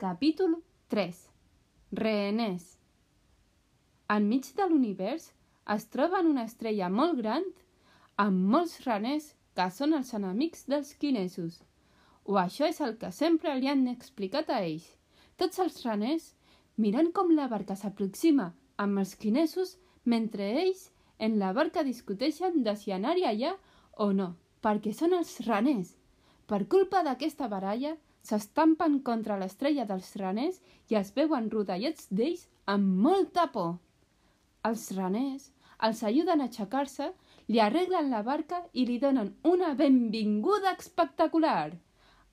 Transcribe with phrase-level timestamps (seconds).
[0.00, 0.54] Capítol
[0.88, 1.16] 3
[1.92, 2.78] Reheners
[4.08, 5.26] Enmig de l'univers
[5.74, 7.44] es troba una estrella molt gran
[8.24, 11.60] amb molts reners que són els enemics dels quinesos.
[12.24, 14.88] O això és el que sempre li han explicat a ells.
[15.36, 16.32] Tots els reners
[16.80, 19.76] miren com la barca s'aproxima amb els quinesos
[20.14, 20.86] mentre ells
[21.18, 23.56] en la barca discuteixen de si anar-hi allà
[24.00, 24.32] o no,
[24.64, 25.92] perquè són els reners.
[26.48, 33.00] Per culpa d'aquesta baralla, s'estampen contra l'estrella dels raners i es veuen rodellets d'ells amb
[33.06, 33.78] molta por.
[34.68, 35.50] Els raners
[35.86, 37.08] els ajuden a aixecar-se,
[37.48, 41.72] li arreglen la barca i li donen una benvinguda espectacular.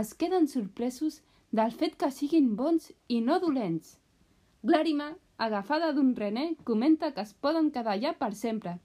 [0.00, 3.96] Es queden sorpresos del fet que siguin bons i no dolents.
[4.62, 8.76] Glàrima, agafada d'un rené, comenta que es poden quedar allà per sempre.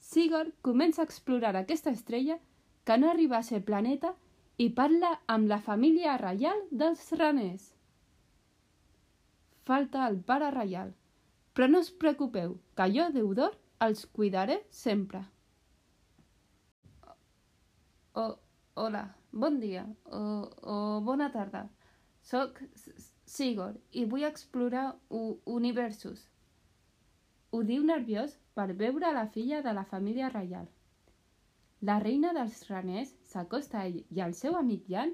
[0.00, 2.38] Sigurd comença a explorar aquesta estrella
[2.84, 4.14] que no arriba a ser planeta
[4.58, 7.72] i parla amb la família reial dels raners.
[9.68, 10.92] Falta el pare reial,
[11.52, 15.20] però no us preocupeu, que jo, deudor, els cuidaré sempre.
[18.16, 18.26] O,
[18.80, 20.22] hola, bon dia, o,
[20.62, 21.66] o bona tarda.
[22.26, 22.62] Soc
[23.26, 26.22] Sigurd i vull explorar universos.
[27.50, 30.66] Ho diu nerviós per veure la filla de la família reial.
[31.84, 35.12] La reina dels raners s'acosta a ell i al seu amic Jan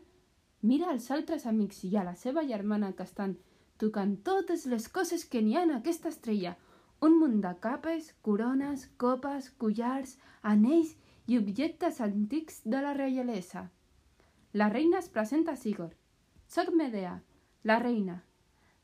[0.62, 3.36] mira els altres amics i a la seva germana que estan
[3.82, 6.54] tocant totes les coses que n'hi ha en aquesta estrella.
[7.02, 10.94] Un munt de capes, corones, copes, collars, anells
[11.26, 13.70] i objectes antics de la reialesa.
[14.52, 15.96] La reina es presenta a Sigurd.
[16.46, 17.16] Soc Medea,
[17.64, 18.20] la reina.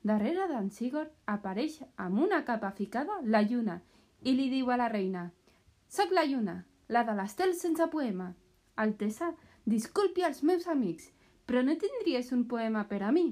[0.02, 3.78] Darrere d'en Sigurd apareix amb una capa ficada la lluna
[4.22, 5.28] i li diu a la reina
[5.88, 8.32] Soc la lluna, la de l'estel sense poema.
[8.76, 9.32] Altesa,
[9.66, 11.10] disculpi els meus amics,
[11.46, 13.26] però no tindries un poema per a mi?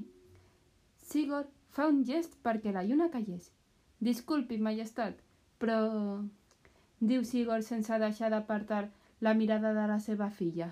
[1.09, 3.51] Sigurd fa un gest perquè la lluna callés.
[3.99, 5.21] Disculpi, majestat,
[5.61, 5.79] però...
[6.99, 8.87] diu Sigurd sense deixar d'apartar
[9.21, 10.71] la mirada de la seva filla.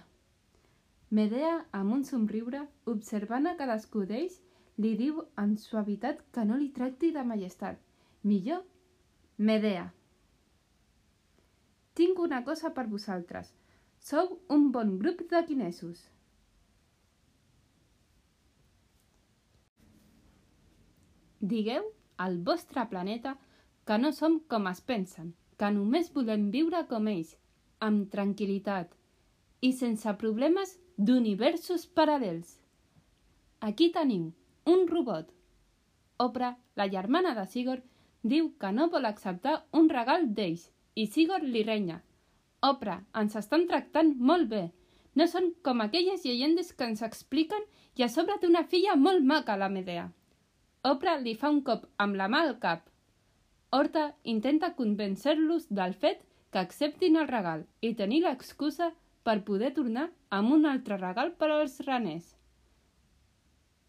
[1.10, 4.40] Medea, amb un somriure, observant a cadascú d'ells,
[4.82, 7.78] li diu amb suavitat que no li tracti de majestat.
[8.24, 8.64] Millor,
[9.38, 9.92] Medea.
[11.96, 13.54] Tinc una cosa per vosaltres.
[14.04, 16.02] Sou un bon grup de quinesos.
[21.40, 21.88] Digueu
[22.26, 23.38] al vostre planeta
[23.88, 27.32] que no som com es pensen, que només volem viure com ells,
[27.88, 28.92] amb tranquil·litat
[29.64, 32.58] i sense problemes d'universos paral·lels.
[33.72, 34.32] Aquí teniu
[34.76, 35.32] un robot.
[36.28, 37.84] Oprah, la germana de Sigurd,
[38.24, 42.00] diu que no vol acceptar un regal d'ells i Sigurd li renya.
[42.64, 44.64] Oprah, ens estan tractant molt bé.
[45.16, 47.64] No són com aquelles llegendes que ens expliquen
[47.96, 50.10] i a sobre té una filla molt maca, la Medea.
[50.88, 52.88] Oprah li fa un cop amb la mà al cap.
[53.76, 58.92] Horta intenta convèncer-los del fet que acceptin el regal i tenir l'excusa
[59.28, 62.36] per poder tornar amb un altre regal per als raners.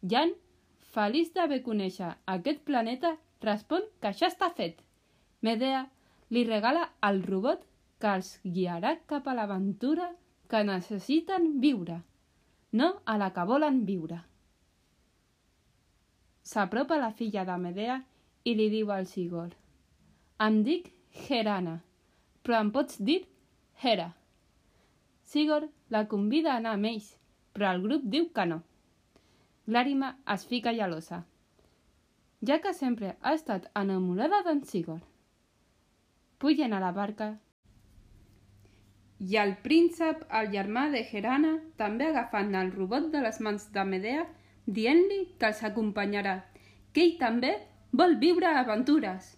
[0.02, 0.32] Jan,
[0.94, 4.80] feliç d'haver conèixer aquest planeta, respon que això està fet.
[5.44, 5.84] Medea
[6.30, 7.62] li regala el robot
[8.02, 10.08] que els guiarà cap a l'aventura
[10.50, 12.00] que necessiten viure,
[12.72, 14.18] no a la que volen viure.
[16.46, 17.96] S'apropa la filla de Medea
[18.44, 19.56] i li diu al Sigurd
[20.46, 20.92] Em dic
[21.26, 21.80] Herana,
[22.44, 23.22] però em pots dir
[23.82, 24.10] Hera.
[25.24, 27.08] Sigurd la convida a anar amb ells,
[27.52, 28.60] però el grup diu que no.
[29.66, 31.24] Glàrima es fica gelosa,
[32.46, 35.15] ja que sempre ha estat enamorada d'en Sigurd
[36.38, 37.36] pugen a la barca
[39.18, 43.84] i el príncep, el germà de Herana, també agafant el robot de les mans de
[43.88, 44.26] Medea,
[44.66, 46.36] dient-li que els acompanyarà,
[46.92, 47.54] que ell també
[47.92, 49.32] vol viure aventures.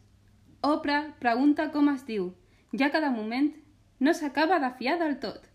[0.66, 2.32] Oprah pregunta com es diu,
[2.74, 3.52] ja que de moment
[4.00, 5.46] no s'acaba de fiar del tot.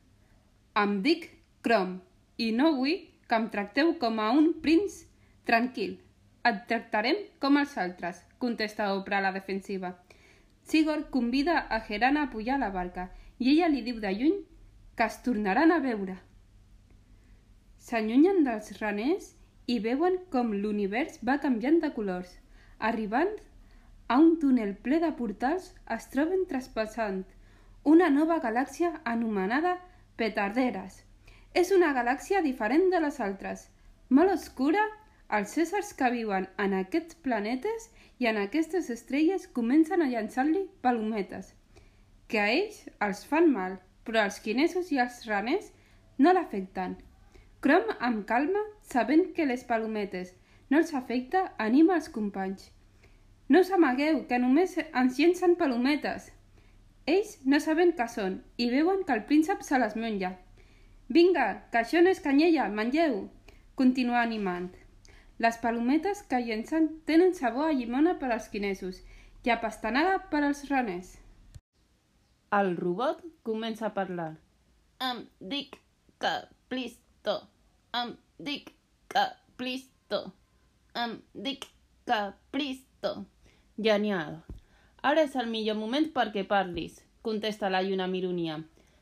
[0.80, 1.28] Em dic
[1.62, 2.00] Crom
[2.38, 2.96] i no vull
[3.28, 5.04] que em tracteu com a un prinц
[5.44, 6.00] tranquil.
[6.48, 9.94] Et tractarem com els altres, contesta Oprah a la defensiva.
[10.64, 14.38] Sigurd convida a Herana a pujar a la barca i ella li diu de lluny
[14.96, 16.16] que es tornaran a veure.
[17.84, 19.34] S'allunyen dels raners
[19.68, 22.32] i veuen com l'univers va canviant de colors.
[22.80, 23.32] Arribant
[24.08, 27.24] a un túnel ple de portals es troben traspassant
[27.94, 29.78] una nova galàxia anomenada
[30.16, 31.02] Petarderes.
[31.54, 33.68] És una galàxia diferent de les altres,
[34.10, 34.84] molt oscura
[35.36, 37.88] els éssers que viuen en aquests planetes
[38.22, 41.56] i en aquestes estrelles comencen a llançar-li palometes,
[42.30, 45.72] que a ells els fan mal, però els quinesos i els raners
[46.20, 46.94] no l'afecten.
[47.66, 50.36] Crom, amb calma, sabent que les palometes
[50.70, 52.70] no els afecta, anima els companys.
[53.50, 56.30] No us amagueu, que només ens llencen palometes.
[57.10, 60.36] Ells no saben què són i veuen que el príncep se les menja.
[61.10, 63.24] Vinga, que això no és canyella, mengeu!
[63.76, 64.72] Continua animant.
[65.40, 69.02] Les palometes que llencen tenen sabor a llimona per als quinesos
[69.44, 71.18] i a pastanada per als raners.
[72.54, 74.36] El robot comença a parlar.
[75.02, 75.80] Em dic
[76.22, 77.40] Caplisto.
[77.98, 78.70] Em dic
[79.10, 80.22] Caplisto.
[80.94, 81.66] Em dic
[82.06, 83.26] Caplisto.
[83.78, 84.44] Genial.
[85.02, 88.62] Ara és el millor moment perquè parlis, contesta la lluna amb ironia.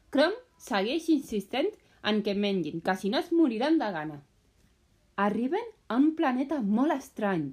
[0.10, 1.70] Crom segueix insistent
[2.08, 4.22] en que mengin, que si no es moriran de gana.
[5.16, 7.52] Arriben a un planeta molt estrany,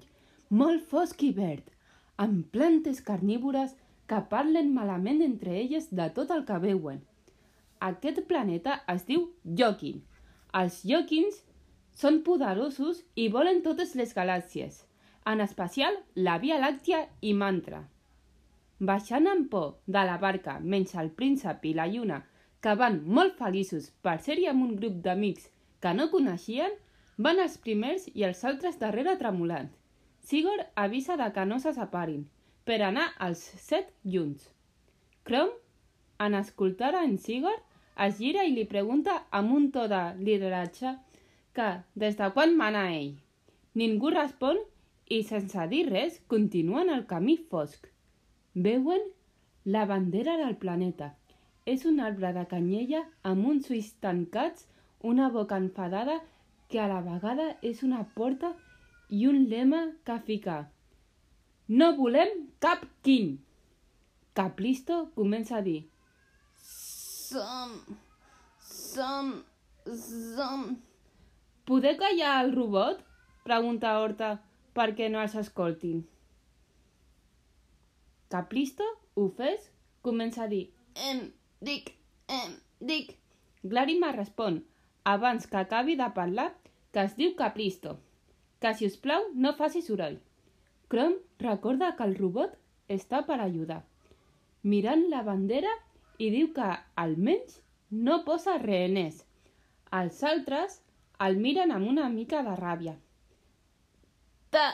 [0.50, 1.64] molt fosc i verd,
[2.16, 3.74] amb plantes carnívores
[4.08, 7.02] que parlen malament entre elles de tot el que veuen.
[7.88, 9.28] Aquest planeta es diu
[9.58, 10.00] Jokin.
[10.60, 11.42] Els Jokins
[11.98, 14.80] són poderosos i volen totes les galàxies,
[15.26, 17.84] en especial la Via Làctia i Mantra.
[18.78, 22.22] Baixant amb por de la barca menys el príncep i la lluna,
[22.62, 25.50] que van molt feliços per ser-hi amb un grup d'amics
[25.82, 26.72] que no coneixien,
[27.18, 29.68] van els primers i els altres darrere tremolant.
[30.28, 32.26] Sigor avisa de que no se separin,
[32.64, 34.44] per anar als set junts.
[35.24, 35.50] Crom,
[36.18, 37.64] en escoltar en Sigurd,
[38.06, 40.94] es gira i li pregunta amb un to de lideratge
[41.56, 41.68] que
[41.98, 43.16] des de quan mana ell.
[43.74, 44.60] Ningú respon
[45.08, 47.88] i, sense dir res, continuen el camí fosc.
[48.54, 49.02] Veuen
[49.64, 51.14] la bandera del planeta.
[51.66, 54.68] És un arbre de canyella amb uns ulls tancats,
[55.02, 56.20] una boca enfadada
[56.68, 58.52] que a la vegada és una porta
[59.08, 60.58] i un lema que fica
[61.68, 62.30] No volem
[62.64, 63.38] cap quin.
[64.36, 65.80] Caplisto comença a dir
[66.56, 67.72] Som...
[68.60, 69.32] som...
[69.84, 70.68] som...
[71.68, 73.02] Poder callar el robot?
[73.44, 74.30] Pregunta Horta
[74.76, 76.04] perquè no els escoltin.
[78.32, 78.84] Caplisto,
[79.16, 79.70] ho fes?
[80.04, 80.68] Comença a dir
[81.08, 81.28] Em
[81.64, 81.92] dic,
[82.28, 83.14] em dic.
[83.64, 84.62] Glàrima respon,
[85.12, 86.50] abans que acabi de parlar,
[86.92, 87.98] que es diu Caplisto.
[88.60, 90.18] Que, si us plau, no faci soroll.
[90.92, 92.56] Crom recorda que el robot
[92.92, 93.82] està per ajudar.
[94.62, 95.72] Mirant la bandera
[96.18, 96.68] i diu que,
[97.00, 97.60] almenys,
[97.90, 99.22] no posa reheners.
[99.96, 100.80] Els altres
[101.24, 102.94] el miren amb una mica de ràbia.
[104.52, 104.66] T'ha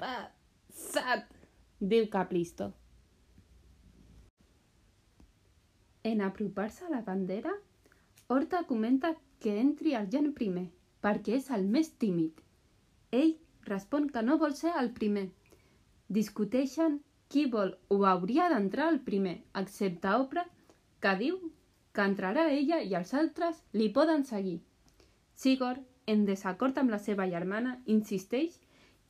[0.00, 1.30] passat,
[1.80, 2.68] diu Caplisto.
[6.06, 7.56] En apropar-se a la bandera,
[8.28, 10.64] Horta comenta que entri el Jan primer,
[11.04, 12.40] perquè és el més tímid.
[13.14, 13.36] Ell
[13.68, 15.28] respon que no vol ser el primer.
[16.16, 16.96] Discuteixen
[17.30, 20.46] qui vol o hauria d'entrar el primer, excepte Oprah,
[21.02, 21.38] que diu
[21.94, 24.58] que entrarà ella i els altres li poden seguir.
[25.34, 28.58] Sigurd, en desacord amb la seva germana, insisteix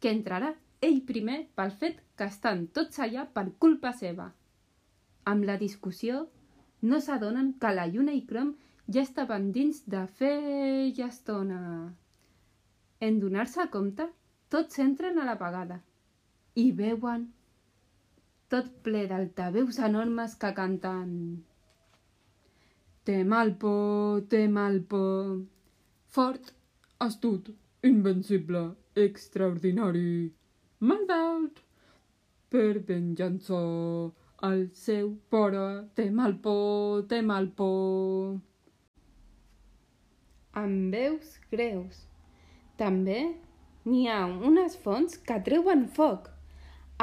[0.00, 0.52] que entrarà
[0.84, 4.28] ell primer pel fet que estan tots allà per culpa seva.
[5.24, 6.26] Amb la discussió,
[6.82, 8.54] no s'adonen que la Lluna i Crom
[8.92, 11.60] ja estaven dins de feia estona.
[13.00, 14.06] En donar-se compte,
[14.48, 15.80] tots entren a la vegada
[16.56, 17.26] i veuen
[18.48, 21.12] tot ple d'altaveus enormes que canten
[23.06, 25.36] Té mal por, té mal por,
[26.14, 26.48] fort,
[27.06, 27.52] astut,
[27.86, 28.62] invencible,
[28.98, 30.32] extraordinari,
[30.90, 31.60] maldat,
[32.50, 33.60] per venjança,
[34.48, 38.40] el seu pare té mal por, té mal por.
[40.56, 42.06] Amb veus greus.
[42.80, 43.18] També
[43.84, 46.30] n'hi ha unes fonts que treuen foc.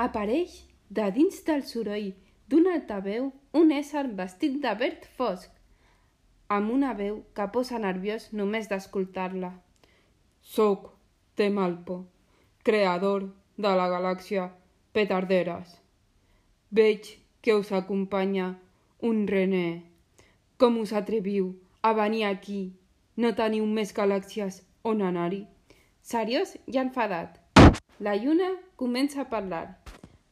[0.04, 0.56] Apareix
[0.90, 2.10] de dins del soroll
[2.50, 3.30] d'un altaveu
[3.60, 5.52] un ésser vestit de verd fosc,
[6.56, 9.54] amb una veu que posa nerviós només d'escoltar-la.
[10.42, 10.90] Soc
[11.38, 12.04] Temalpo,
[12.68, 14.50] creador de la galàxia
[14.94, 15.80] Petarderes.
[16.70, 17.10] Veig
[17.42, 18.54] que us acompanya
[19.02, 19.84] un René.
[20.58, 22.62] Com us atreviu a venir aquí?
[23.16, 25.44] No teniu més galàxies on anar-hi?
[26.02, 27.36] Seriós i enfadat.
[28.02, 29.68] La lluna comença a parlar.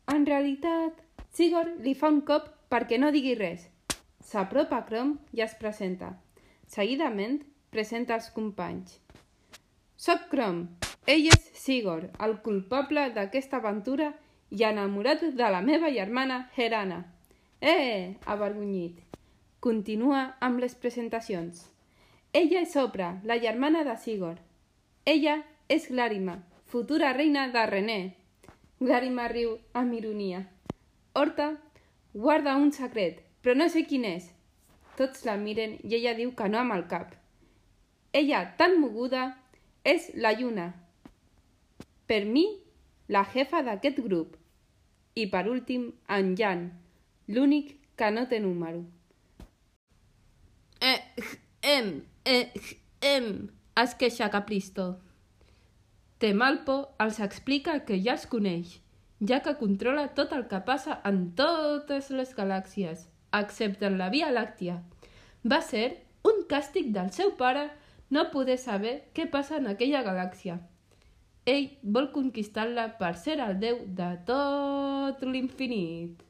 [0.10, 0.98] En realitat,
[1.32, 3.68] Sigurd li fa un cop perquè no digui res.
[4.26, 6.10] S'apropa a Crom i es presenta.
[6.68, 7.38] Seguidament,
[7.70, 8.98] presenta els companys.
[9.96, 10.64] Soc Crom.
[11.06, 14.10] Ell és Sigurd, el culpable d'aquesta aventura
[14.50, 17.04] i enamorat de la meva germana Herana.
[17.62, 18.98] Eh, avergonyit.
[19.62, 21.68] Continua amb les presentacions.
[22.34, 24.40] Ella és Oprah, la germana de Sigurd.
[25.06, 28.00] Ella és Glàrima, futura reina de René.
[28.80, 30.46] Glàrima riu amb ironia.
[31.14, 31.50] Horta
[32.14, 34.30] guarda un secret, però no sé quin és.
[34.96, 37.12] Tots la miren i ella diu que no amb el cap.
[38.14, 39.26] Ella, tan moguda,
[39.84, 40.70] és la Lluna.
[42.08, 42.46] Per mi,
[43.12, 44.38] la jefa d'aquest grup.
[45.16, 46.70] I per últim, en Jan,
[47.28, 48.86] l'únic que no té número.
[50.80, 51.00] Eh,
[51.62, 51.92] em,
[52.32, 52.52] eh,
[53.02, 54.86] em, es queixa Caplisto.
[56.22, 58.78] Temalpo els explica que ja els coneix,
[59.32, 63.08] ja que controla tot el que passa en totes les galàxies,
[63.42, 64.78] excepte en la Via Làctia.
[65.44, 65.86] Va ser
[66.32, 67.68] un càstig del seu pare
[68.16, 70.60] no poder saber què passa en aquella galàxia.
[71.52, 76.22] Ell vol conquistar-la per ser el déu de tot l'infinit.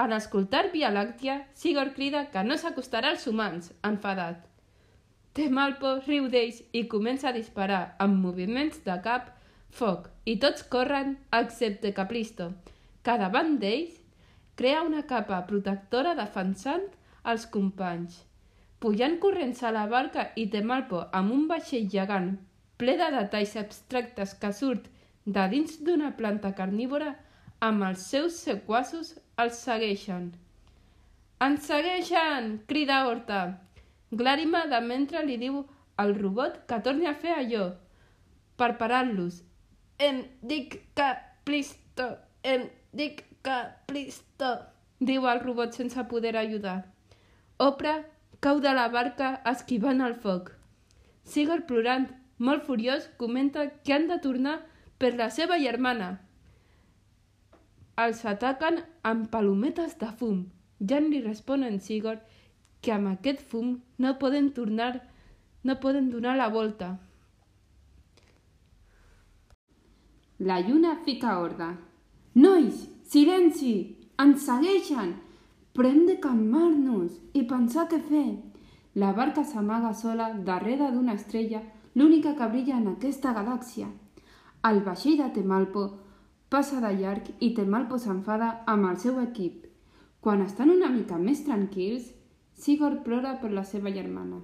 [0.00, 4.49] En escoltar Via Làctia, Sigor crida que no s'acostarà als humans, enfadat.
[5.38, 9.28] Temalpo riu d'ells i comença a disparar amb moviments de cap,
[9.70, 12.48] foc, i tots corren excepte Caplisto,
[13.06, 14.00] que davant d'ells
[14.58, 16.88] crea una capa protectora defensant
[17.32, 18.18] els companys.
[18.82, 22.32] Pujant corrents a la barca i Temalpo amb un vaixell gegant
[22.80, 24.86] ple de detalls abstractes que surt
[25.38, 27.14] de dins d'una planta carnívora,
[27.60, 30.30] amb els seus sequassos els segueixen.
[31.46, 32.56] Ens segueixen!
[32.70, 33.42] crida Horta.
[34.10, 35.62] Glàrima de mentre li diu
[36.02, 37.66] al robot que torni a fer allò,
[38.56, 39.42] per parar-los.
[39.98, 41.08] Em dic que
[41.44, 42.06] plisto,
[42.42, 44.50] em dic que plisto,
[44.98, 46.78] diu el robot sense poder ajudar.
[47.58, 48.00] Oprah
[48.40, 50.50] cau de la barca esquivant el foc.
[51.24, 54.56] Sigurd plorant, molt furiós, comenta que han de tornar
[54.98, 56.10] per la seva germana.
[58.00, 60.46] Els ataquen amb palometes de fum.
[60.80, 62.24] Jan li respon en Sigurd
[62.80, 64.92] que amb aquest fum no poden tornar,
[65.62, 66.98] no poden donar la volta.
[70.38, 71.74] La lluna fica horda.
[72.34, 73.74] Nois, silenci!
[74.20, 75.16] Ens segueixen!
[75.76, 78.28] Però hem de calmar-nos i pensar què fer.
[78.94, 81.60] La barca s'amaga sola darrere d'una estrella,
[81.94, 83.90] l'única que brilla en aquesta galàxia.
[84.70, 85.84] El vaixell de Temalpo
[86.50, 89.68] passa de llarg i Temalpo s'enfada amb el seu equip.
[90.20, 92.10] Quan estan una mica més tranquils,
[92.60, 94.42] Sigurd plora per la seva germana.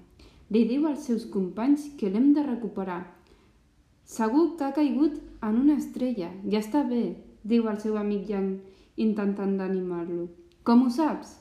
[0.48, 3.02] Li diu als seus companys que l'hem de recuperar.
[4.08, 7.02] Segur que ha caigut en una estrella, ja està bé,
[7.44, 8.46] diu el seu amic Jan,
[8.96, 10.28] intentant d'animar-lo.
[10.64, 11.34] Com ho saps?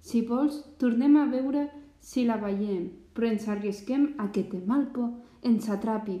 [0.00, 1.68] Si vols, tornem a veure
[2.00, 5.06] si la veiem, però ens arrisquem a que Temalpo
[5.46, 6.16] ens atrapi.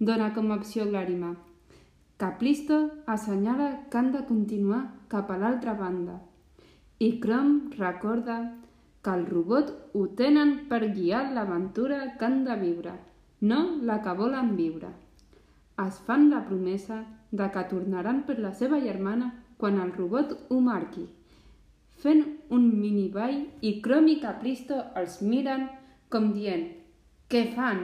[0.00, 1.34] Dona com a opció Glàrima.
[2.16, 4.80] Caplisto assenyala que han de continuar
[5.12, 6.18] cap a l'altra banda.
[6.98, 8.40] I Crom recorda
[9.02, 12.96] que el robot ho tenen per guiar l'aventura que han de viure,
[13.40, 14.90] no la que volen viure.
[15.86, 20.60] Es fan la promesa de que tornaran per la seva germana quan el robot ho
[20.60, 21.06] marqui
[22.02, 22.22] fent
[22.56, 25.66] un mini ball i Crom i Capristo els miren
[26.12, 26.68] com dient
[27.30, 27.82] «Què fan?